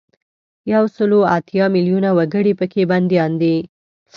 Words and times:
یو 0.73 0.83
سل 0.95 1.11
او 1.17 1.21
اتیا 1.37 1.65
میلونه 1.75 2.09
وګړي 2.17 2.53
په 2.59 2.65
کې 2.71 2.89
بندیان 2.91 3.31
دي. 3.41 3.55